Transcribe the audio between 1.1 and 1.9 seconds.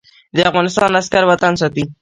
وطن ساتي